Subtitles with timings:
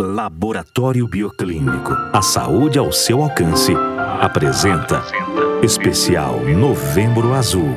[0.00, 1.92] Laboratório Bioclínico.
[2.12, 3.74] A saúde ao seu alcance.
[4.18, 5.04] Apresenta
[5.62, 7.76] Especial Novembro Azul.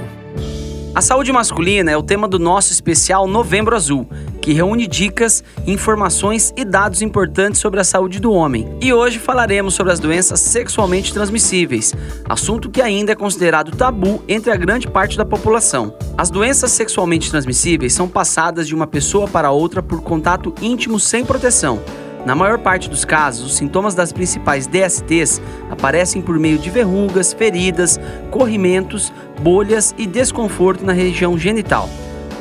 [0.95, 4.07] A saúde masculina é o tema do nosso especial Novembro Azul,
[4.41, 8.77] que reúne dicas, informações e dados importantes sobre a saúde do homem.
[8.79, 11.93] E hoje falaremos sobre as doenças sexualmente transmissíveis,
[12.29, 15.93] assunto que ainda é considerado tabu entre a grande parte da população.
[16.17, 21.25] As doenças sexualmente transmissíveis são passadas de uma pessoa para outra por contato íntimo sem
[21.25, 21.81] proteção
[22.25, 27.33] na maior parte dos casos, os sintomas das principais DSTs aparecem por meio de verrugas,
[27.33, 27.99] feridas,
[28.31, 29.11] corrimentos,
[29.41, 31.89] bolhas e desconforto na região genital.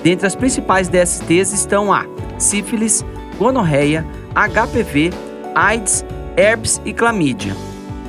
[0.02, 2.04] Dentre as principais DSTs estão a
[2.38, 3.04] sífilis,
[3.38, 5.10] gonorreia, HPV,
[5.54, 6.04] AIDS,
[6.36, 7.54] herpes e clamídia.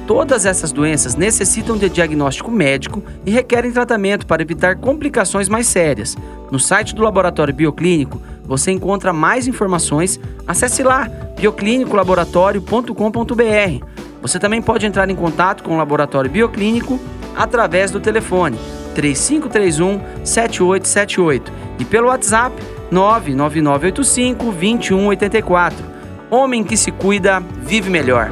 [0.06, 6.18] Todas essas doenças necessitam de diagnóstico médico e requerem tratamento para evitar complicações mais sérias.
[6.52, 10.20] No site do Laboratório Bioclínico você encontra mais informações.
[10.48, 13.86] Acesse lá bioclinicolaboratorio.com.br.
[14.22, 17.00] Você também pode entrar em contato com o Laboratório Bioclínico
[17.36, 18.58] através do telefone
[18.96, 22.56] 3531 7878 e pelo WhatsApp
[22.92, 25.94] 99985 2184.
[26.30, 28.30] Homem que se cuida, vive melhor.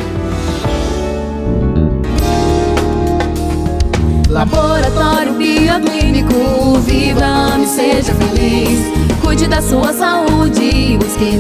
[4.30, 8.81] Laboratório Bioclínico, viva, me seja feliz.